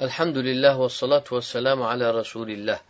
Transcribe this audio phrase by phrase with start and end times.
[0.00, 2.80] Elhamdülillah ve salatu ve selamu ala Resulillah.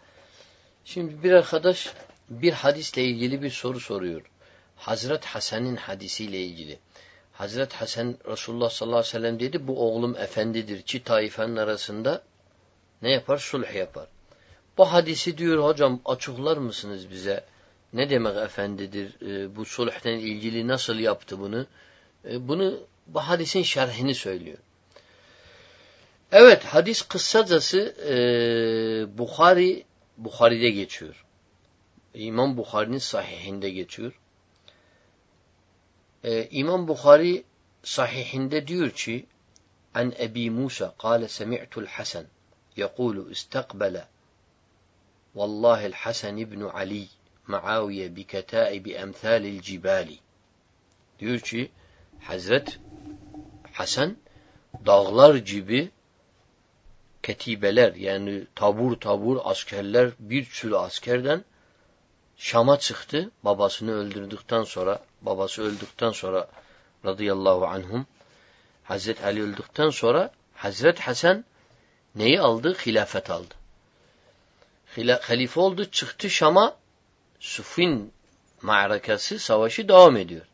[0.84, 1.92] Şimdi bir arkadaş
[2.28, 4.22] bir hadisle ilgili bir soru soruyor.
[4.76, 6.78] Hazret Hasan'ın hadisiyle ilgili.
[7.32, 10.82] Hazret Hasan Resulullah sallallahu aleyhi ve sellem dedi bu oğlum efendidir.
[10.82, 12.22] Çi taifenin arasında
[13.02, 13.38] ne yapar?
[13.38, 14.06] Sulh yapar.
[14.78, 17.44] Bu hadisi diyor hocam açıklar mısınız bize?
[17.92, 19.16] Ne demek efendidir?
[19.22, 21.66] E, bu sulhten ilgili nasıl yaptı bunu?
[22.24, 24.58] E, bunu bu hadisin şerhini söylüyor.
[26.32, 29.84] Evet hadis kıssacası e, Bukhari
[30.16, 31.24] Bukhari'de geçiyor.
[32.14, 34.20] İmam Bukhari'nin sahihinde geçiyor.
[36.24, 37.44] E, İmam Bukhari
[37.82, 39.26] sahihinde diyor ki
[39.94, 42.24] An Ebi Musa kâle semi'tul Hasan
[42.76, 44.04] yekûlu istakbele
[45.34, 47.06] Vallahi Hasan ibn Ali
[47.46, 50.18] Muaviye bi ketaibi emthalil cibali
[51.18, 51.70] diyor ki
[52.20, 52.78] Hazret
[53.72, 54.16] Hasan
[54.86, 55.90] dağlar gibi
[57.22, 61.44] ketibeler yani tabur tabur askerler bir sürü askerden
[62.36, 66.48] Şam'a çıktı babasını öldürdükten sonra babası öldükten sonra
[67.04, 68.06] radıyallahu anhum
[68.84, 71.44] Hazret Ali öldükten sonra Hazret Hasan
[72.14, 72.76] neyi aldı?
[72.86, 73.54] Hilafet aldı.
[74.96, 76.76] Hila Halife oldu çıktı Şam'a
[77.40, 78.12] Sufin
[78.62, 80.46] ma'rakası savaşı devam ediyor.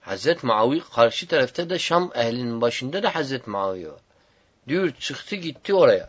[0.00, 4.00] Hazret Muaviye karşı tarafta da Şam ehlinin başında da Hazret Muaviye var.
[4.68, 6.08] Diyor çıktı gitti oraya.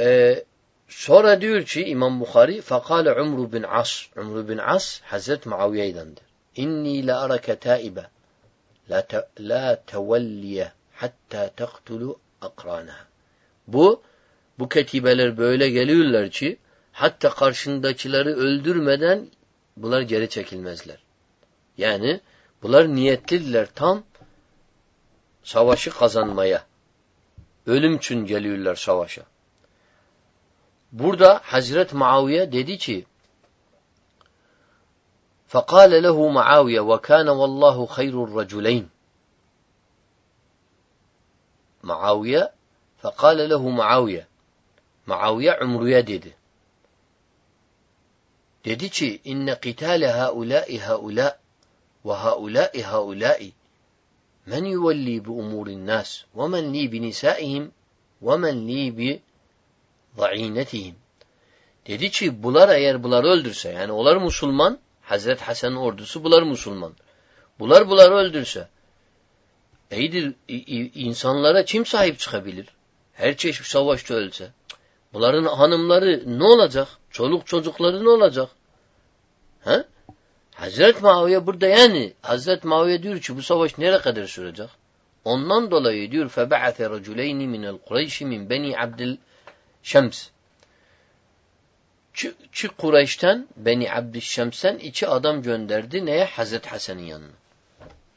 [0.00, 0.44] Ee,
[0.88, 6.24] sonra diyor ki İmam Bukhari fakale Umru bin As Umru bin As Hazret Muaviye'dendir.
[6.56, 8.06] İnni la arake taibe
[8.90, 13.04] la, te, la tevelliye hatta tektulu akranaha.
[13.66, 14.02] Bu
[14.58, 16.58] bu ketibeler böyle geliyorlar ki
[16.92, 19.28] hatta karşındakileri öldürmeden
[19.76, 20.98] bunlar geri çekilmezler.
[21.78, 22.20] Yani
[22.62, 24.04] bunlar niyetlidirler tam
[25.48, 26.64] savaşı kazanmaya.
[27.66, 29.22] Ölüm için geliyorlar savaşa.
[30.92, 33.06] Burada Hazret Muaviye dedi ki
[35.54, 38.84] فقال له معاوية وكان والله خير الرجلين
[41.90, 42.42] معاوية
[43.02, 44.24] فقال له معاوية
[45.06, 46.32] معاوية عمرية dedi.
[48.64, 51.38] Dedi ki inne qitale haulâi haulâ
[52.06, 53.52] ve haulâi haulâi
[54.50, 57.72] Men yuvelli bi umurin nas ve men li bi nisaihim
[58.22, 59.10] ve men li bi
[60.18, 60.94] za'inetihim.
[61.86, 66.92] Dedi ki bular eğer bular öldürse yani onlar Müslüman Hazret Hasan'ın ordusu bular Müslüman.
[67.58, 68.68] Bular bular öldürse
[69.90, 70.34] iyidir
[70.94, 72.66] insanlara kim sahip çıkabilir?
[73.12, 74.52] Her çeşit savaşta ölse.
[75.12, 76.88] Bunların hanımları ne olacak?
[77.10, 78.48] Çoluk çocukları ne olacak?
[79.60, 79.84] He?
[80.57, 84.69] Hazret Muaviye burada yani Hazret Muaviye diyor ki bu savaş nereye kadar sürecek?
[85.25, 89.17] Ondan dolayı diyor فَبَعَثَ رَجُلَيْنِ مِنَ الْقُرَيْشِ مِنْ بَنِي عَبْدِ
[89.83, 90.27] Şems.
[92.51, 96.25] Çi Kureyş'ten Beni Abdüşşems'ten iki adam gönderdi neye?
[96.25, 97.31] Hazret Hasan'ın yanına.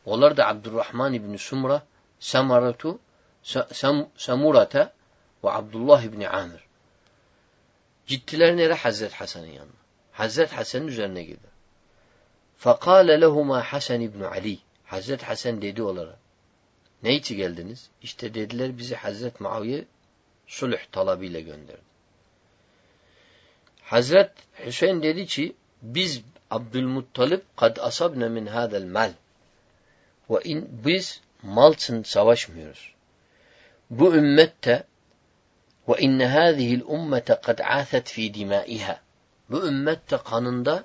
[0.05, 1.83] Onlar da Abdurrahman İbni Sumra,
[2.21, 2.99] Samaratu,
[3.73, 4.93] Sam, Samurata
[5.45, 6.61] ve Abdullah İbni Amir.
[8.07, 8.75] Gittiler nereye?
[8.75, 9.73] Hazret Hasan'ın yanına.
[10.13, 11.50] Hazret Hasan'ın üzerine gidiyor.
[12.61, 14.59] فَقَالَ لَهُمَا Hasan İbni Ali.
[14.85, 16.17] Hazret Hasan dedi onlara.
[17.03, 17.91] Ne için geldiniz?
[18.03, 19.85] İşte dediler bizi Hazret Muaviye
[20.47, 21.81] sulh talabıyla gönderdi.
[23.83, 24.31] Hazret
[24.67, 29.13] Hüseyin dedi ki biz Abdülmuttalip kad asabne min hadel mal.
[30.31, 32.95] Ve in biz mal için savaşmıyoruz.
[33.91, 34.85] Bu ümmette
[35.89, 39.01] ve inne hâzihil ummete kad âthet fî dimâiha.
[39.51, 40.85] Bu ümmette kanında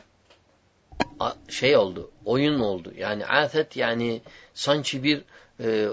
[1.48, 2.92] şey oldu, oyun oldu.
[2.96, 4.22] Yani afet yani
[4.54, 5.22] sanki bir
[5.60, 5.88] e,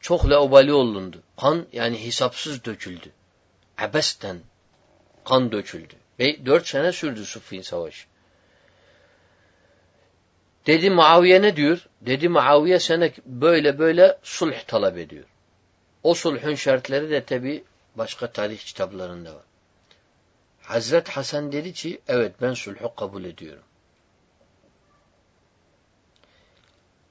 [0.00, 1.22] çok laubali olundu.
[1.40, 3.10] Kan yani hesapsız döküldü.
[3.78, 4.40] Abesten
[5.24, 5.94] kan döküldü.
[6.18, 8.06] Ve dört sene sürdü Suffin Savaşı.
[10.66, 11.86] Dedi Muaviye ne diyor?
[12.00, 15.24] Dedi Muaviye sana böyle böyle sulh talep ediyor.
[16.02, 17.64] O sulhun şartları da tabi
[17.94, 19.42] başka tarih kitaplarında var.
[20.62, 23.62] Hazret Hasan dedi ki evet ben sulhu kabul ediyorum.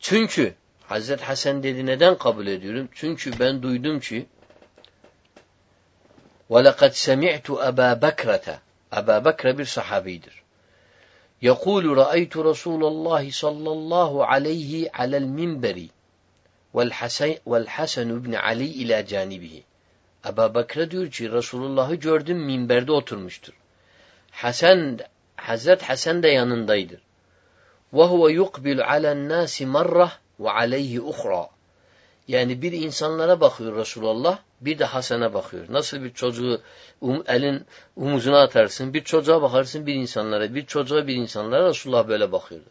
[0.00, 0.54] Çünkü
[0.87, 2.88] Hazret Hasan dedi neden kabul ediyorum?
[2.94, 4.26] Çünkü ben duydum ki
[6.50, 8.56] وَلَقَدْ سَمِعْتُ أَبَا بَكْرَةَ
[8.93, 10.43] Ebu Bekre bir sahabidir.
[11.43, 15.78] يقول رأيت رسول الله صلى الله عليه على المنبر
[16.76, 19.62] والحسن, والحسن بن علي إلى جانبه
[20.25, 23.52] Ebu Bekre diyor ki Resulullah'ı gördüm minberde oturmuştur.
[24.31, 24.99] Hasan,
[25.37, 27.00] Hazret Hasan da yanındaydır.
[27.93, 30.08] وَهُوَ يُقْبِلُ عَلَى النَّاسِ مَرَّةً
[30.40, 31.46] وَعَلَيْهِ اُخْرَى
[32.28, 35.66] Yani bir insanlara bakıyor Resulullah, bir de Hasan'a bakıyor.
[35.69, 36.60] Nasıl bir çocuğu
[37.00, 37.66] um, elin
[37.96, 42.66] omuzuna atarsın, bir çocuğa bakarsın bir insanlara, bir çocuğa bir insanlara Resulullah böyle bakıyordu.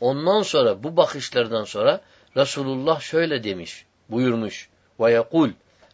[0.00, 2.00] Ondan sonra bu bakışlardan sonra
[2.36, 4.68] Resulullah şöyle demiş, buyurmuş.
[5.00, 5.50] Ve yekul,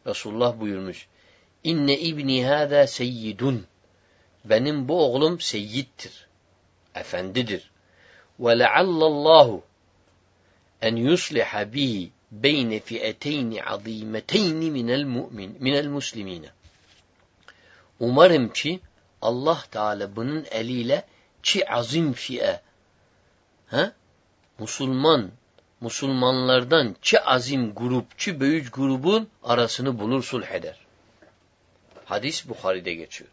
[0.07, 1.07] Resulullah buyurmuş.
[1.65, 3.67] İnne ibni hâzâ seyyidun.
[4.45, 6.27] Benim bu oğlum seyyittir.
[6.95, 7.71] Efendidir.
[8.40, 9.64] Ve leallallahu
[10.82, 16.50] en yusliha bihi beyne fi'eteyni azimeteyni minel mu'min minel muslimine.
[18.00, 18.80] Umarım ki
[19.22, 21.06] Allah Teala bunun eliyle
[21.44, 22.62] ki azim fi'e
[23.70, 23.92] he?
[24.60, 25.32] Musulman
[25.82, 30.78] Musulmanlardan ki azim grup, ki büyük grubun arasını bulur sulh eder.
[32.06, 33.30] Hadis Bukhari'de geçiyor.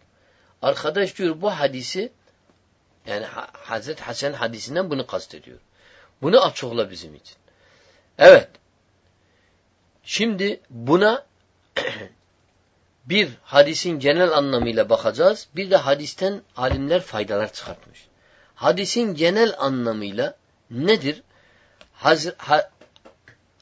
[0.63, 2.13] Arkadaş diyor bu hadisi
[3.07, 5.59] yani Hazret Hasan hadisinden bunu kastediyor.
[6.23, 7.37] Bunu açıkla bizim için.
[8.19, 8.49] Evet.
[10.03, 11.27] Şimdi buna
[13.05, 15.49] bir hadisin genel anlamıyla bakacağız.
[15.57, 18.07] Bir de hadisten alimler faydalar çıkartmış.
[18.55, 20.37] Hadisin genel anlamıyla
[20.71, 21.23] nedir?
[21.93, 22.71] Haz ha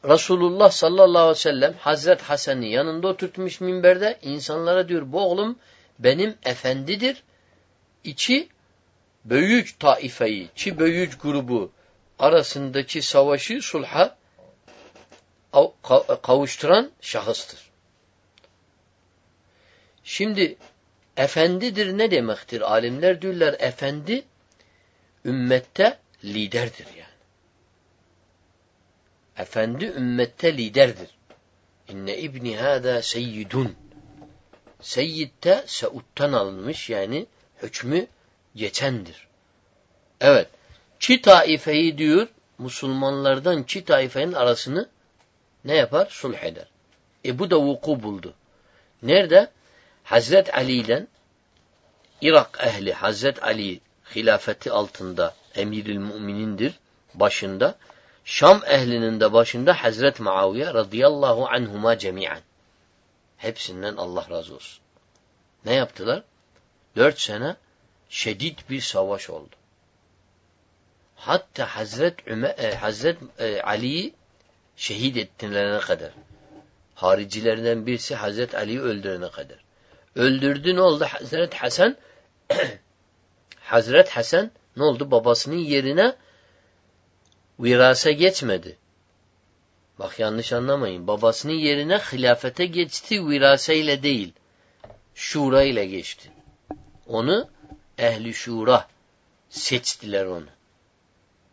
[0.04, 5.58] Resulullah sallallahu aleyhi ve sellem Hazret Hasan'ı yanında oturtmuş minberde insanlara diyor bu oğlum
[5.98, 7.22] benim efendidir.
[8.04, 8.48] İçi
[9.24, 11.72] büyük taifeyi, çi büyük grubu
[12.18, 14.16] arasındaki savaşı sulha
[16.22, 17.70] kavuşturan şahıstır.
[20.04, 20.56] Şimdi
[21.16, 22.60] efendidir ne demektir?
[22.60, 24.24] Alimler diyorlar efendi
[25.24, 27.12] ümmette liderdir yani.
[29.36, 31.08] Efendi ümmette liderdir.
[31.88, 33.76] İnne ibni hâdâ seyyidun.
[34.80, 37.26] Seyyid'te Seud'dan alınmış yani
[37.62, 38.06] hükmü
[38.56, 39.26] geçendir.
[40.20, 40.48] Evet.
[40.98, 42.28] Çi taifeyi diyor
[42.58, 44.88] Müslümanlardan çi taifenin arasını
[45.64, 46.06] ne yapar?
[46.10, 46.66] Sulh eder.
[47.24, 48.34] E bu da vuku buldu.
[49.02, 49.50] Nerede?
[50.04, 51.08] Hazret Ali'den
[52.20, 53.80] Irak ehli Hazret Ali
[54.14, 56.78] hilafeti altında emiril müminindir
[57.14, 57.74] başında.
[58.24, 62.40] Şam ehlinin de başında Hazret Muaviye radıyallahu anhuma cemiyen.
[63.36, 64.82] Hepsinden Allah razı olsun.
[65.64, 66.22] Ne yaptılar?
[66.96, 67.56] Dört sene
[68.12, 69.56] şiddet bir savaş oldu.
[71.16, 74.14] Hatta Hazret, Ümer, e, Hazret e, Ali'yi
[74.76, 76.10] şehit ettilerine kadar.
[76.94, 79.58] Haricilerden birisi Hazret Ali'yi öldürene kadar.
[80.16, 81.04] Öldürdü ne oldu?
[81.04, 81.96] Hazret Hasan
[83.60, 85.10] Hazret Hasan ne oldu?
[85.10, 86.16] Babasının yerine
[87.60, 88.76] virase geçmedi.
[89.98, 91.06] Bak yanlış anlamayın.
[91.06, 94.32] Babasının yerine hilafete geçti viraseyle değil.
[95.14, 96.30] Şura ile geçti.
[97.06, 97.48] Onu
[98.02, 98.88] ehli şura
[99.50, 100.46] seçtiler onu.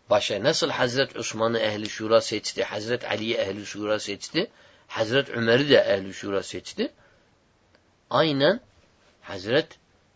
[0.09, 4.51] Başa nasıl Hazret Osman'ı ehli şura seçti, Hazret Ali'yi ehli şura seçti,
[4.87, 6.91] Hazret Ömer'i de ehli şura seçti.
[8.09, 8.61] Aynen
[9.21, 9.67] Hazret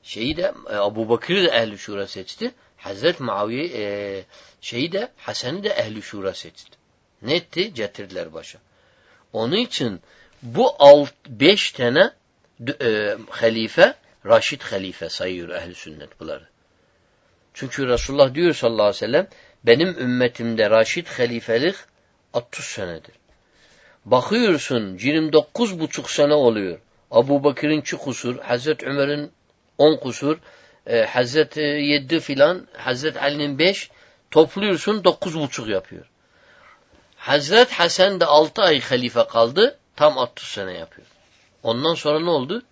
[0.04, 2.52] şeyi de e, Abu Bakır'ı da ehli şura seçti.
[2.78, 4.26] Hazret Muaviye e,
[4.62, 6.78] şeyi de Hasan'ı da ehli şura seçti.
[7.22, 7.74] Ne etti?
[7.74, 8.60] Getirdiler başa.
[9.34, 10.02] Onun için
[10.42, 12.12] bu alt, beş tane
[12.82, 16.48] e, halife Raşid halife sayıyor ehli sünnet bunları.
[17.54, 19.28] Çünkü Resulullah diyor sallallahu aleyhi ve sellem
[19.64, 21.76] benim ümmetimde Raşid halifelik
[22.34, 23.16] 60 senedir.
[24.06, 26.80] Bakıyorsun 29 buçuk sene oluyor.
[27.12, 29.32] Abu Bakır'ın 2 kusur, Hazreti Ömer'in
[29.78, 30.38] 10 kusur,
[30.88, 33.90] e, Hazreti 7 filan, Hazreti Ali'nin 5
[34.32, 36.06] topluyorsun 9 buçuk yapıyor.
[37.16, 41.08] Hazret Hasan da 6 ay halife kaldı, tam 60 sene yapıyor.
[41.64, 42.64] Ondan sonra ne oldu?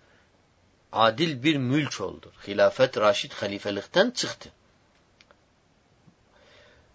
[0.92, 2.32] Adil bir mülk oldu.
[2.46, 4.50] Hilafet Raşid halifelikten çıktı.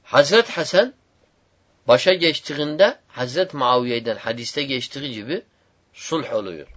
[0.04, 0.94] Hazret Hasan
[1.88, 5.44] başa geçtiğinde Hazret Muaviye'den hadiste geçtiği gibi
[5.94, 6.68] sulh oluyor.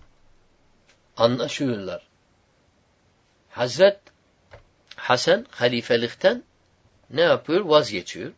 [1.16, 2.06] Anlaşıyorlar.
[3.50, 3.98] Hazret
[4.96, 6.42] Hasan halifelikten
[7.10, 7.60] ne yapıyor?
[7.60, 8.32] Vazgeçiyor.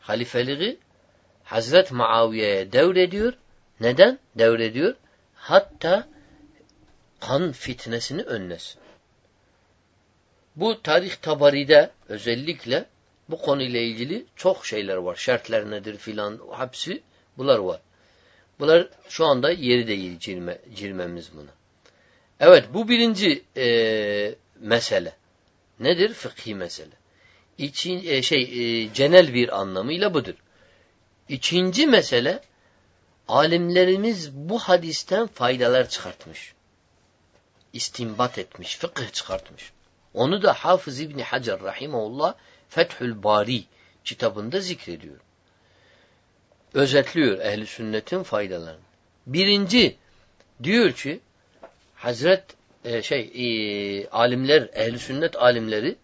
[0.00, 0.78] Halifeliği
[1.44, 3.32] Hazret Muaviye'ye devrediyor.
[3.80, 4.94] Neden devrediyor?
[5.34, 6.08] Hatta
[7.26, 8.80] kan fitnesini önlesin.
[10.56, 12.84] Bu tarih tabaride özellikle
[13.28, 15.16] bu konuyla ilgili çok şeyler var.
[15.16, 17.02] Şartlar nedir filan hepsi
[17.38, 17.80] bunlar var.
[18.58, 21.50] Bunlar şu anda yeri değil girme, girmemiz buna.
[22.40, 25.12] Evet bu birinci e, mesele.
[25.80, 26.12] Nedir?
[26.12, 26.94] Fıkhi mesele.
[27.58, 30.34] İçin, e, şey e, genel bir anlamıyla budur.
[31.28, 32.40] İkinci mesele
[33.28, 36.54] alimlerimiz bu hadisten faydalar çıkartmış.
[37.74, 39.72] İstimbat etmiş, fıkıh çıkartmış.
[40.14, 42.34] Onu da Hafız İbni Hacer Rahimahullah
[42.68, 43.64] Fethül Bari
[44.04, 45.16] kitabında zikrediyor.
[46.74, 48.80] özetliyor ehli sünnetin faydalarını.
[49.26, 49.96] Birinci
[50.62, 51.20] diyor ki
[51.94, 52.44] Hazret
[52.84, 55.96] e, şey e, alimler ehli sünnet alimleri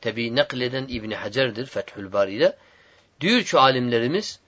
[0.00, 2.56] tabi nakleden İbn Hacer'dir Fethül Bari'de
[3.20, 4.40] diyor ki alimlerimiz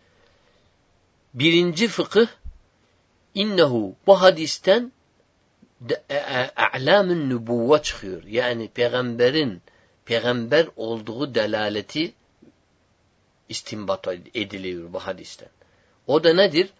[1.34, 2.26] birinci fıkıh
[3.34, 4.92] innehu bu hadisten
[6.56, 8.22] a'lamın nübuvve çıkıyor.
[8.24, 9.62] Yani peygamberin
[10.04, 12.14] peygamber olduğu delaleti
[13.48, 15.48] istinbat ediliyor bu hadisten.
[16.06, 16.70] O da nedir?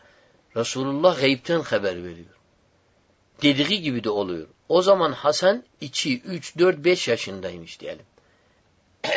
[0.57, 2.37] Resulullah gaybten haber veriyor.
[3.43, 4.47] Dediği gibi de oluyor.
[4.69, 8.05] O zaman Hasan 2, 3, 4, 5 yaşındaymış diyelim.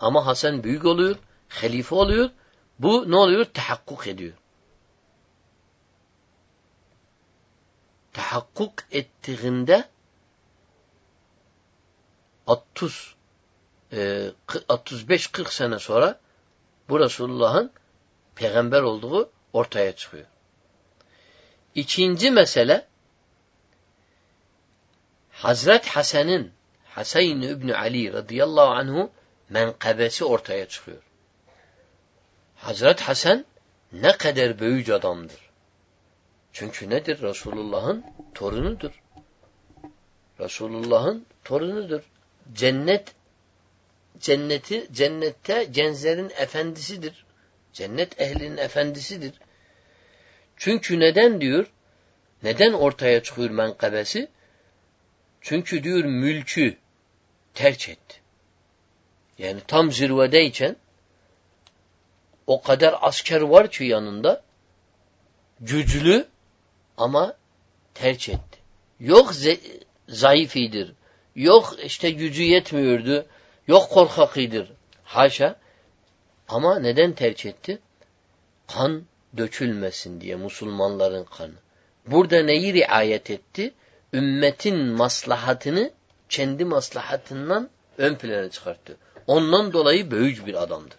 [0.00, 1.16] Ama Hasan büyük oluyor,
[1.48, 2.30] halife oluyor.
[2.78, 3.44] Bu ne oluyor?
[3.44, 4.32] Tahakkuk ediyor.
[8.14, 9.88] Tahakkuk ettiğinde
[12.46, 13.14] 30
[13.92, 16.20] 35-40 sene sonra
[16.88, 17.72] bu Resulullah'ın
[18.34, 20.26] peygamber olduğu ortaya çıkıyor.
[21.74, 22.86] İkinci mesele
[25.30, 26.52] Hazret Hasan'ın
[26.84, 29.10] Hasan İbni Ali radıyallahu anhu
[29.48, 31.02] menkabesi ortaya çıkıyor.
[32.56, 33.44] Hazret Hasan
[33.92, 35.43] ne kadar büyük adamdır.
[36.54, 37.22] Çünkü nedir?
[37.22, 39.02] Resulullah'ın torunudur.
[40.40, 42.02] Resulullah'ın torunudur.
[42.52, 43.14] Cennet
[44.18, 47.26] cenneti cennette cenzerin efendisidir.
[47.72, 49.32] Cennet ehlinin efendisidir.
[50.56, 51.66] Çünkü neden diyor?
[52.42, 54.28] Neden ortaya çıkıyor menkabesi?
[55.40, 56.76] Çünkü diyor mülkü
[57.54, 58.20] terk etti.
[59.38, 60.76] Yani tam zirvedeyken
[62.46, 64.42] o kadar asker var ki yanında
[65.60, 66.33] güçlü
[66.96, 67.34] ama
[67.94, 68.58] terk etti.
[69.00, 69.32] Yok
[70.08, 70.92] zayıf iyidir.
[71.36, 73.26] Yok işte gücü yetmiyordu.
[73.68, 74.72] Yok korkakıdır.
[75.04, 75.56] Haşa.
[76.48, 77.78] Ama neden tercih etti?
[78.66, 79.02] Kan
[79.36, 81.54] dökülmesin diye Müslümanların kanı.
[82.06, 83.74] Burada neyi riayet etti?
[84.12, 85.90] Ümmetin maslahatını
[86.28, 88.96] kendi maslahatından ön plana çıkarttı.
[89.26, 90.98] Ondan dolayı büyük bir adamdır.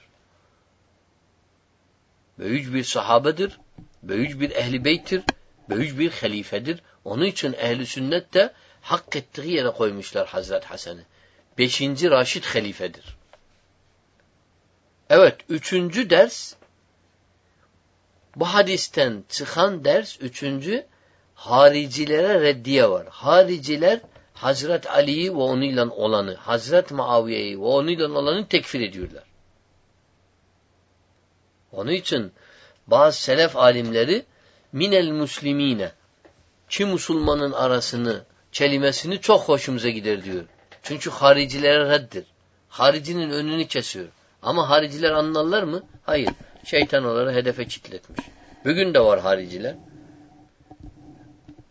[2.40, 3.60] Büyük bir sahabedir.
[4.04, 5.24] Büyük bir ehli beyttir.
[5.70, 6.82] Büyük bir halifedir.
[7.04, 11.04] Onun için ehli sünnet de hak ettiği yere koymuşlar Hazret Hasan'ı.
[11.58, 13.18] Beşinci Raşid halifedir.
[15.10, 16.56] Evet, üçüncü ders
[18.36, 20.86] bu hadisten çıkan ders üçüncü
[21.36, 23.08] haricilere reddiye var.
[23.10, 24.00] Hariciler
[24.34, 29.24] Hazret Ali'yi ve onunla olanı, Hazret Muaviye'yi ve onunla olanı tekfir ediyorlar.
[31.72, 32.32] Onun için
[32.88, 34.26] bazı selef alimleri
[34.76, 35.92] minel muslimine
[36.70, 40.44] ki Müslümanın arasını, kelimesini çok hoşumuza gider diyor.
[40.84, 42.26] Çünkü haricilere reddir.
[42.70, 44.08] Haricinin önünü kesiyor.
[44.42, 45.84] Ama hariciler anlarlar mı?
[46.04, 46.30] Hayır.
[46.66, 48.20] Şeytan onları hedefe kitletmiş.
[48.66, 49.76] Bugün de var hariciler.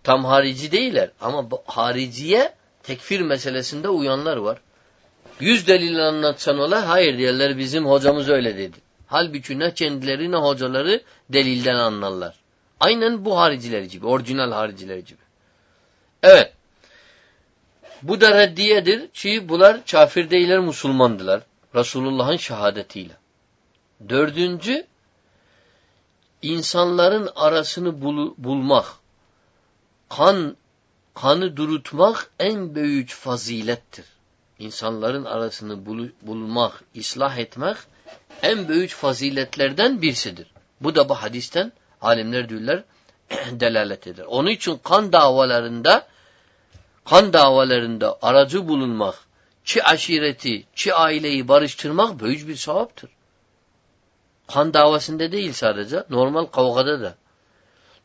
[0.03, 4.59] Tam harici değiller ama hariciye tekfir meselesinde uyanlar var.
[5.41, 8.77] Yüz delil anlatsan ola hayır diyorlar bizim hocamız öyle dedi.
[9.07, 12.44] Halbuki ne kendileri ne hocaları delilden anlarlar.
[12.81, 15.23] Aynen bu hariciler gibi, orijinal hariciler gibi.
[16.23, 16.53] Evet.
[18.03, 21.43] Bu da reddiyedir ki bunlar kafir değiller, Müslümandılar.
[21.75, 23.17] Resulullah'ın şehadetiyle.
[24.09, 24.87] Dördüncü,
[26.43, 28.87] insanların arasını bul bulmak,
[30.09, 30.57] kan
[31.15, 34.05] kanı durutmak en büyük fazilettir.
[34.59, 37.77] İnsanların arasını bul bulmak, ıslah etmek
[38.43, 40.47] en büyük faziletlerden birisidir.
[40.81, 41.73] Bu da bu hadisten
[42.05, 42.85] alimler diyorlar
[43.51, 44.25] delalet eder.
[44.25, 46.07] Onun için kan davalarında
[47.05, 49.15] kan davalarında aracı bulunmak,
[49.65, 53.11] çi aşireti, çi aileyi barıştırmak büyük bir sevaptır.
[54.47, 57.15] Kan davasında değil sadece, normal kavgada da.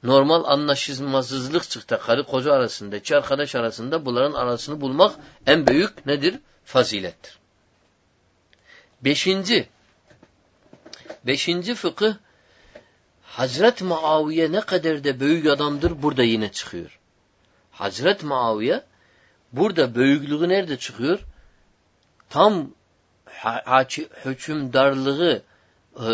[0.03, 5.15] Normal anlaşılmazlık çıktı karı koca arasında, iki arkadaş arasında bunların arasını bulmak
[5.47, 6.39] en büyük nedir?
[6.65, 7.39] Fazilettir.
[9.01, 9.69] Beşinci,
[11.25, 12.13] beşinci fıkıh,
[13.39, 16.99] Hazret Muaviye ne kadar da büyük adamdır burada yine çıkıyor.
[17.71, 18.83] Hazret Muaviye
[19.53, 21.19] Burada büyüklüğü nerede çıkıyor?
[22.29, 22.71] Tam
[24.25, 25.41] hükümdarlığı
[25.95, 26.09] e,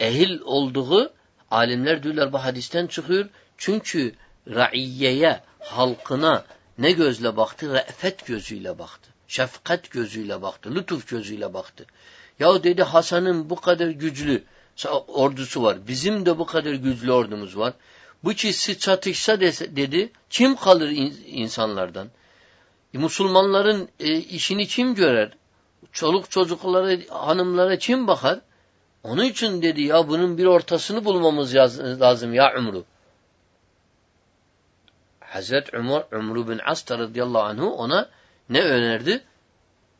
[0.00, 1.12] ehil olduğu
[1.50, 3.28] alimler diyorlar bu hadisten çıkıyor.
[3.56, 4.14] Çünkü
[4.48, 6.44] raiyeye, halkına
[6.78, 7.74] ne gözle baktı?
[7.74, 9.10] Re'fet gözüyle baktı.
[9.28, 10.74] Şefkat gözüyle baktı.
[10.74, 11.86] Lütuf gözüyle baktı.
[12.38, 14.44] Ya dedi Hasan'ın bu kadar güçlü
[15.08, 15.86] ordusu var.
[15.88, 17.74] Bizim de bu kadar güçlü ordumuz var.
[18.24, 20.90] Bu ikisi çatışsa dese, dedi kim kalır
[21.26, 22.08] insanlardan?
[22.94, 25.32] E, Müslümanların e, işini kim görer?
[25.92, 28.40] Çoluk çocukları, hanımlara kim bakar?
[29.02, 31.54] Onun için dedi ya bunun bir ortasını bulmamız
[32.00, 32.84] lazım ya Umru.
[35.20, 38.08] Hazret Umar, Umru bin As radıyallahu anhu ona
[38.48, 39.24] ne önerdi?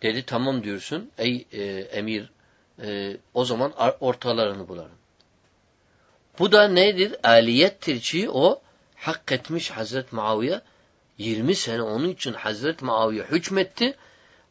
[0.02, 2.30] Dedi tamam diyorsun ey e, emir
[2.82, 4.98] e, o zaman ortalarını bularım.
[6.38, 7.16] Bu da nedir?
[7.24, 8.60] Aliyettir ki o
[8.96, 10.60] hak etmiş Hazret Muaviye
[11.18, 13.96] 20 sene onun için Hazret Muaviye hükmetti.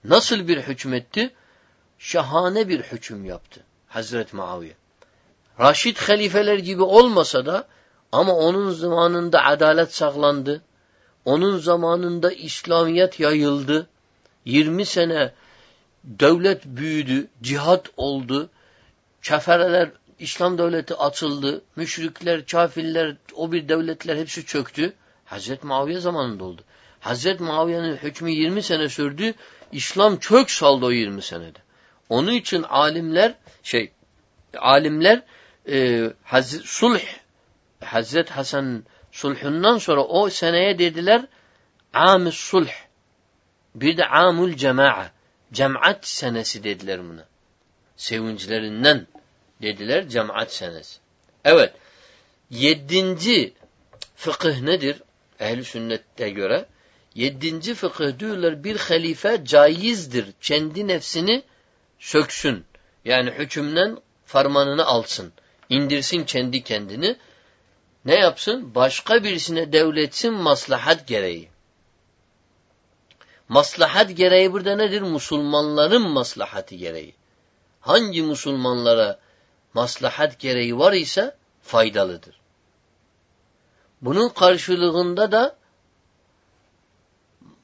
[0.03, 1.33] Nasıl bir hükmetti?
[1.99, 4.73] Şahane bir hüküm yaptı Hazret Muaviye.
[5.59, 7.67] Raşid halifeler gibi olmasa da
[8.11, 10.61] ama onun zamanında adalet sağlandı.
[11.25, 13.87] Onun zamanında İslamiyet yayıldı.
[14.45, 15.33] 20 sene
[16.03, 18.49] devlet büyüdü, cihat oldu.
[19.21, 19.89] Kefereler,
[20.19, 21.61] İslam devleti açıldı.
[21.75, 24.93] Müşrikler, kafirler, o bir devletler hepsi çöktü.
[25.25, 26.61] Hazreti Muaviye zamanında oldu.
[26.99, 29.33] Hazreti Muaviye'nin hükmü 20 sene sürdü.
[29.71, 31.59] İslam çök saldı o 20 senede.
[32.09, 33.91] Onun için alimler şey
[34.57, 35.23] alimler
[35.69, 37.01] e, Haz sulh
[37.83, 41.25] Hazret Hasan sulhundan sonra o seneye dediler
[41.93, 42.71] amü sulh
[43.75, 45.11] bir de amul cema'a
[45.53, 47.25] cemaat senesi dediler buna.
[47.97, 49.07] Sevinçlerinden
[49.61, 50.99] dediler cemaat senesi.
[51.45, 51.73] Evet.
[52.49, 53.53] Yedinci
[54.15, 55.01] fıkıh nedir?
[55.39, 56.65] Ehli sünnette göre.
[57.15, 60.25] Yedinci fıkıh diyorlar bir halife caizdir.
[60.41, 61.43] Kendi nefsini
[61.99, 62.65] söksün.
[63.05, 65.33] Yani hükümden farmanını alsın.
[65.69, 67.17] indirsin kendi kendini.
[68.05, 68.75] Ne yapsın?
[68.75, 71.50] Başka birisine devletsin maslahat gereği.
[73.51, 75.01] Maslahat gereği burada nedir?
[75.01, 77.15] Musulmanların maslahatı gereği.
[77.81, 79.19] Hangi Müslümanlara
[79.73, 82.39] maslahat gereği var ise faydalıdır.
[84.01, 85.55] Bunun karşılığında da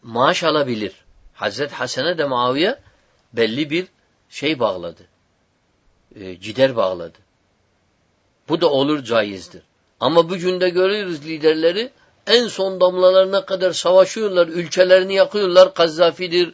[0.03, 1.05] maaş alabilir.
[1.33, 2.79] Hazret Hasan'a de Muaviye
[3.33, 3.87] belli bir
[4.29, 5.07] şey bağladı.
[6.15, 7.17] E, gider bağladı.
[8.49, 9.61] Bu da olur caizdir.
[9.99, 11.91] Ama bugün de görüyoruz liderleri
[12.27, 15.73] en son damlalarına kadar savaşıyorlar, ülkelerini yakıyorlar.
[15.73, 16.53] Kazzafidir,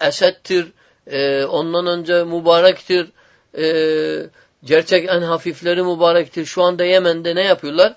[0.00, 0.72] Esed'tir,
[1.06, 3.08] e, ondan önce mübarektir,
[3.58, 4.30] e,
[4.64, 6.44] gerçek en hafifleri mübarektir.
[6.44, 7.96] Şu anda Yemen'de ne yapıyorlar?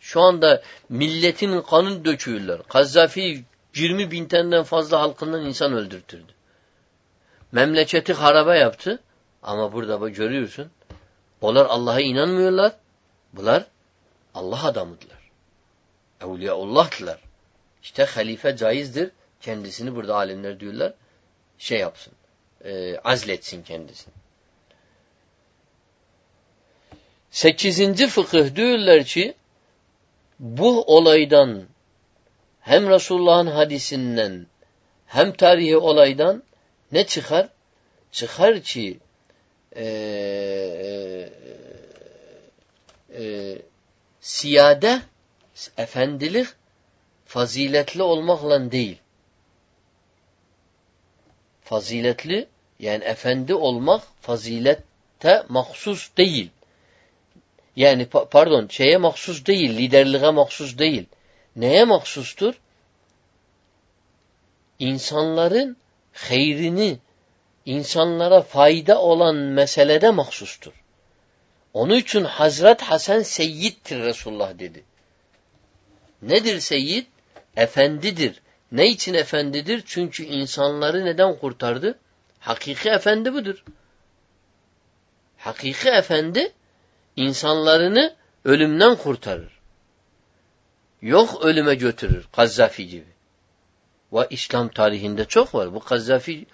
[0.00, 2.62] Şu anda milletin kanını döküyorlar.
[2.62, 6.32] Kazzafi 20 bin taneden fazla halkından insan öldürtürdü.
[7.52, 8.98] Memleketi harabe yaptı.
[9.42, 10.70] Ama burada görüyorsun.
[11.40, 12.72] Onlar Allah'a inanmıyorlar.
[13.32, 13.66] Bunlar
[14.34, 15.19] Allah adamıdırlar.
[16.20, 17.18] Evliyaullah'tılar.
[17.82, 19.10] İşte halife caizdir.
[19.40, 20.92] Kendisini burada alimler diyorlar.
[21.58, 22.12] Şey yapsın.
[22.64, 24.14] E, azletsin kendisini.
[27.30, 29.34] Sekizinci fıkıh diyorlar ki
[30.38, 31.64] bu olaydan
[32.60, 34.46] hem Resulullah'ın hadisinden
[35.06, 36.42] hem tarihi olaydan
[36.92, 37.48] ne çıkar?
[38.12, 38.98] Çıkar ki
[39.76, 41.30] e, e,
[43.22, 43.58] e,
[44.20, 45.00] siyade
[45.76, 46.46] efendilik
[47.24, 48.98] faziletli olmakla değil.
[51.60, 56.50] Faziletli yani efendi olmak fazilette mahsus değil.
[57.76, 61.06] Yani pardon şeye mahsus değil, liderliğe mahsus değil.
[61.56, 62.54] Neye mahsustur?
[64.78, 65.76] İnsanların
[66.12, 66.98] hayrini,
[67.66, 70.72] insanlara fayda olan meselede mahsustur.
[71.74, 74.84] Onun için Hazret Hasan seyyiddir Resulullah dedi.
[76.22, 77.06] Nedir seyyid?
[77.56, 78.42] Efendidir.
[78.72, 79.82] Ne için efendidir?
[79.86, 81.98] Çünkü insanları neden kurtardı?
[82.38, 83.64] Hakiki efendi budur.
[85.38, 86.52] Hakiki efendi
[87.16, 89.60] insanlarını ölümden kurtarır.
[91.02, 92.28] Yok ölüme götürür.
[92.32, 93.06] Kazzafi gibi.
[94.12, 95.74] Ve İslam tarihinde çok var.
[95.74, 96.46] Bu Kazzafi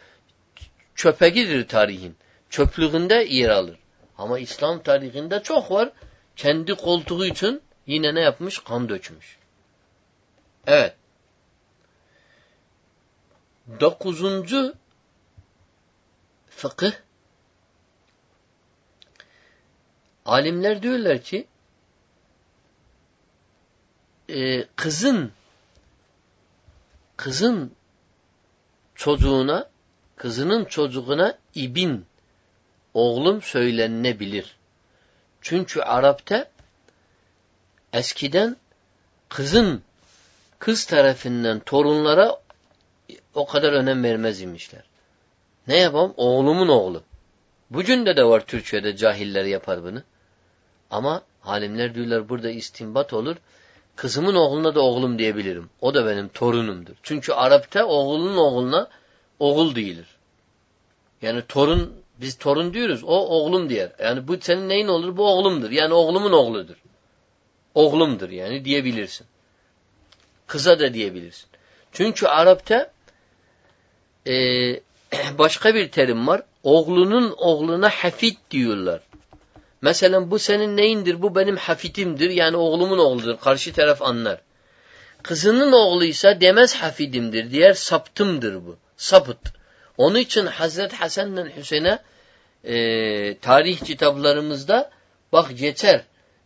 [0.95, 2.17] çöpe gidir tarihin.
[2.51, 3.79] Çöplüğünde yer alır.
[4.19, 5.93] Ama İslam tarihinde çok var.
[6.37, 8.59] Kendi koltuğu için yine ne yapmış?
[8.59, 9.39] Kan dökmüş.
[10.67, 10.97] Evet.
[13.81, 14.75] Dokuzuncu
[16.51, 16.93] fıkıh
[20.25, 21.47] alimler diyorlar ki
[24.29, 25.33] e, kızın
[27.17, 27.73] kızın
[28.95, 29.71] çocuğuna
[30.17, 32.07] kızının çocuğuna ibin
[32.95, 34.57] oğlum söylenebilir.
[35.41, 36.51] Çünkü Arap'ta
[37.93, 38.57] eskiden
[39.29, 39.83] kızın
[40.59, 42.41] kız tarafından torunlara
[43.35, 44.83] o kadar önem vermez imişler.
[45.69, 46.15] Ne yapalım?
[46.17, 47.03] Oğlumun oğlu.
[47.71, 50.03] Bugün de de var Türkiye'de cahiller yapar bunu.
[50.91, 53.37] Ama halimler diyorlar burada istinbat olur.
[53.97, 55.71] Kızımın oğluna da oğlum diyebilirim.
[55.81, 56.95] O da benim torunumdur.
[57.03, 58.89] Çünkü Arap'ta oğlunun oğluna
[59.39, 60.07] oğul değildir.
[61.23, 63.05] Yani torun Biz torun diyoruz.
[63.05, 63.93] O oğlum diyer.
[63.99, 65.17] Yani bu senin neyin olur?
[65.17, 65.71] Bu oğlumdur.
[65.71, 66.77] Yani oğlumun oğludur.
[67.75, 69.27] Oğlumdur yani diyebilirsin.
[70.47, 71.49] Kıza da diyebilirsin.
[71.93, 72.91] Çünkü Arap'ta
[74.27, 74.35] e,
[75.39, 76.43] başka bir terim var.
[76.63, 79.01] Oğlunun oğluna hafit diyorlar.
[79.83, 81.23] Mesela bu senin neyindir?
[81.23, 82.31] Bu benim hafitimdir.
[82.31, 83.39] Yani oğlumun oğludur.
[83.39, 84.41] Karşı taraf anlar.
[85.23, 87.51] Kızının oğluysa demez hafidimdir.
[87.51, 88.77] Diğer saptımdır bu.
[88.97, 89.39] Sapıt.
[89.97, 91.99] Onun için Hazret Hasan'la Hüseyin'e
[92.65, 94.91] e, tarih kitaplarımızda
[95.33, 96.03] bak geçer.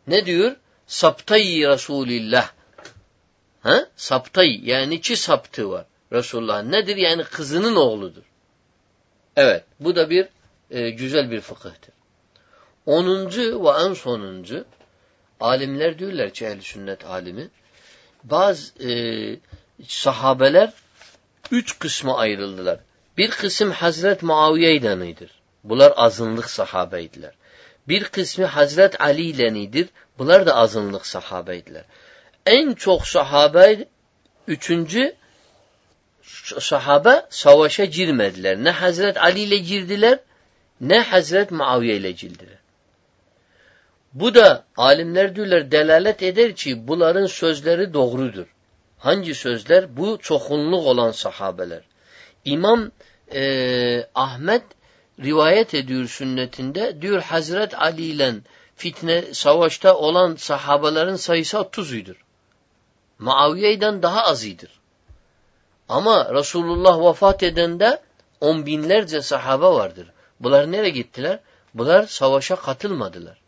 [0.07, 0.57] Ne diyor?
[0.87, 2.51] Saptayı Resulillah.
[3.61, 3.87] Ha?
[3.97, 4.61] Saptayı.
[4.65, 5.85] Yani iki saptı var.
[6.13, 6.63] Resulullah.
[6.63, 6.97] Nedir?
[6.97, 8.23] Yani kızının oğludur.
[9.37, 9.65] Evet.
[9.81, 10.29] Bu da bir
[10.71, 11.95] e, güzel bir fıkıhtır.
[12.87, 14.65] Onuncu ve en sonuncu
[15.41, 17.49] alimler diyorlar ki ehl sünnet alimi
[18.25, 18.93] bazı e,
[19.87, 20.73] sahabeler
[21.51, 22.79] üç kısma ayrıldılar.
[23.19, 25.31] Bir kısım Hazret Muaviye ilenidir.
[25.65, 27.33] Bunlar azınlık sahabeydiler.
[27.89, 29.89] Bir kısmı Hazret Ali ilenidir.
[30.19, 31.85] Bunlar da azınlık sahabeydiler.
[32.47, 33.89] En çok sahabe
[34.49, 35.15] üçüncü
[36.61, 38.65] sahabe savaşa girmediler.
[38.65, 40.19] Ne Hazret Ali ile girdiler
[40.81, 42.59] ne Hazret Muaviye ile girdiler.
[44.13, 48.47] Bu da alimler diyorlar delalet eder ki bunların sözleri doğrudur.
[48.99, 49.97] Hangi sözler?
[49.97, 51.83] Bu çokunluk olan sahabeler.
[52.45, 52.91] İmam
[53.35, 54.63] e, Ahmet
[55.21, 58.35] rivayet ediyor sünnetinde diyor Hazret Ali ile
[58.77, 62.17] fitne savaşta olan sahabelerin sayısı 30'uydur.
[63.21, 64.81] Muaviye'den daha azıdır.
[65.89, 68.01] Ama Resulullah vefat edende
[68.41, 70.07] on binlerce sahabe vardır.
[70.41, 71.39] Bunlar nereye gittiler?
[71.75, 73.39] Bunlar savaşa katılmadılar.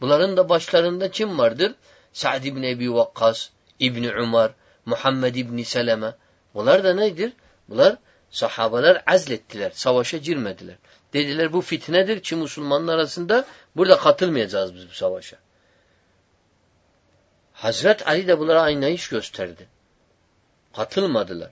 [0.00, 1.74] Bunların da başlarında kim vardır?
[2.12, 4.52] Sa'd ibn Ebi Vakkas, İbni Umar,
[4.86, 6.14] Muhammed ibn Seleme.
[6.54, 7.32] Bunlar da nedir?
[7.68, 7.96] Bunlar
[8.30, 9.70] sahabeler azlettiler.
[9.74, 10.76] Savaşa girmediler.
[11.12, 13.44] Dediler bu fitnedir ki Müslümanlar arasında
[13.76, 15.36] burada katılmayacağız biz bu savaşa.
[17.62, 19.66] Hazret Ali de bunlara aynı iş gösterdi.
[20.76, 21.50] Katılmadılar.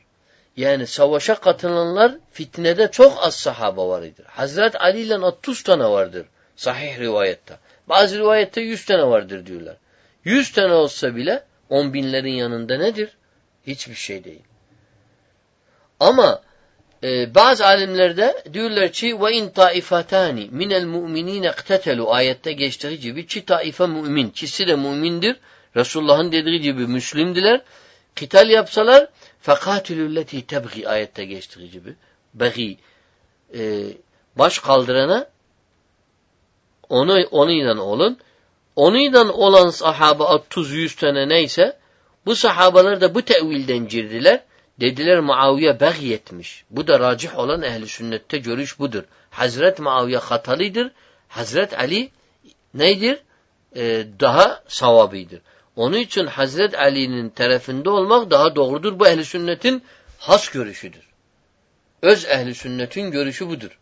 [0.57, 4.27] Yani savaşa katılanlar fitnede çok az sahaba vardır.
[4.27, 7.59] Hazret Ali ile 30 tane vardır sahih rivayette.
[7.89, 9.77] Bazı rivayette 100 tane vardır diyorlar.
[10.25, 13.09] 100 tane olsa bile on binlerin yanında nedir?
[13.67, 14.43] Hiçbir şey değil.
[16.01, 16.43] Ama
[17.03, 23.45] e, bazı alimlerde diyorlar ki ve in taifatani minel mu'minin iktetelu ayette geçtiği gibi ki
[23.45, 25.37] taife mümin, ikisi de mümindir.
[25.77, 27.61] Resulullah'ın dediği gibi Müslümdiler.
[28.17, 29.09] Kital yapsalar
[29.41, 31.95] fekatilülleti tebgi ayette geçtiği gibi.
[32.35, 32.79] Begi
[33.55, 33.85] e,
[34.37, 35.29] baş kaldırana
[36.89, 38.19] onu onunla olun.
[38.77, 41.79] Onunla olan sahaba 30-100 tane neyse
[42.27, 44.41] bu sahabalar da bu tevilden girdiler.
[44.81, 46.65] Dediler Muaviye beği etmiş.
[46.71, 49.03] Bu da racih olan ehli sünnette görüş budur.
[49.31, 50.91] Hazret Muaviye hatalıdır.
[51.29, 52.11] Hazret Ali
[52.75, 53.19] neydir?
[53.77, 55.41] Ee, daha savabidir.
[55.81, 58.99] Onun için Hazret Ali'nin tarafında olmak daha doğrudur.
[58.99, 59.85] Bu ehli sünnetin
[60.19, 61.09] has görüşüdür.
[62.03, 63.79] Öz ehli sünnetin görüşü budur.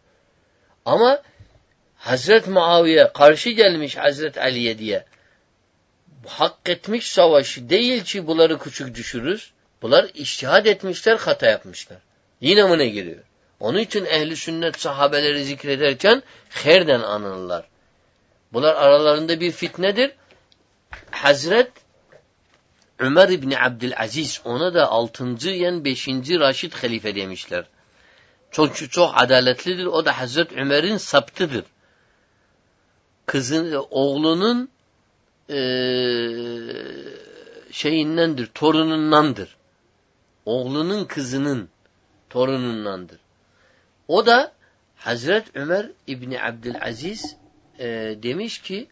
[0.84, 1.22] Ama
[1.96, 5.04] Hazret Muaviye karşı gelmiş Hazret Ali'ye diye
[6.26, 9.52] hak etmiş savaşı değil ki bunları küçük düşürürüz.
[9.82, 11.98] Bunlar iştihad etmişler, hata yapmışlar.
[12.40, 13.22] Yine ne giriyor?
[13.60, 17.64] Onun için ehli sünnet sahabeleri zikrederken herden anılırlar.
[18.52, 20.10] Bunlar aralarında bir fitnedir.
[21.10, 21.72] Hazret
[22.98, 27.64] Ömer İbni Abdülaziz ona da altıncı yen beşinci Raşid halife demişler.
[28.50, 29.86] Çok çok adaletlidir.
[29.86, 31.64] O da Hazret Ömer'in saptıdır.
[33.26, 34.70] Kızın, oğlunun
[35.50, 35.58] e,
[37.70, 39.56] şeyindendir, torunundandır.
[40.44, 41.68] Oğlunun kızının
[42.30, 43.18] torunundandır.
[44.08, 44.52] O da
[44.96, 47.36] Hazret Ömer İbni Abdülaziz
[47.78, 47.86] e,
[48.22, 48.88] demiş ki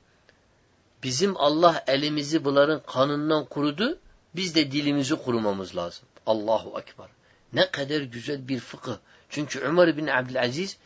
[1.02, 3.98] bizim Allah elimizi bunların kanından kurudu,
[4.36, 6.08] biz de dilimizi kurumamız lazım.
[6.26, 7.06] Allahu Ekber.
[7.52, 8.96] Ne kadar güzel bir fıkıh.
[9.28, 10.78] Çünkü Ömer bin Abdülaziz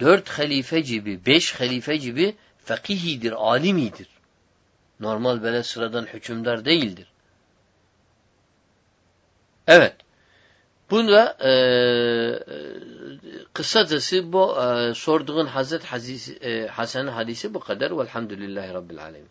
[0.00, 4.08] dört halife gibi, beş halife gibi fakihidir, alimidir.
[5.00, 7.06] Normal böyle sıradan hükümdar değildir.
[9.66, 9.96] Evet.
[10.90, 11.52] Bunda e,
[13.52, 17.98] kısacası bu e, sorduğun Hazret Hazis, e, Hasan hadisi bu kadar.
[17.98, 19.28] Velhamdülillahi Rabbil Alemin.